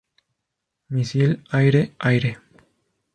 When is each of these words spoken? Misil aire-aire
Misil 0.89 1.43
aire-aire 1.53 2.33